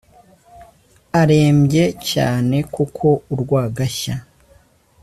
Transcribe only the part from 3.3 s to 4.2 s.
urwagashya